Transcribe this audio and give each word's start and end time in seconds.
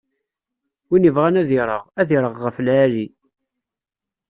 Win 0.89 1.07
ibɣan 1.09 1.39
ad 1.41 1.49
ireɣ, 1.57 1.83
ireɣ 2.15 2.33
ɣef 2.45 2.57
lɛali. 2.65 3.05